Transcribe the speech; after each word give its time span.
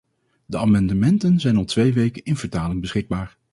De 0.45 0.57
amendementen 0.57 1.39
zijn 1.39 1.55
al 1.57 1.63
twee 1.65 1.93
weken 1.93 2.23
in 2.23 2.35
vertaling 2.37 2.81
beschikbaar. 2.81 3.37